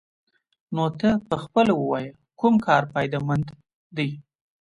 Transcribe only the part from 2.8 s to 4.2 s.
فايده مند دې.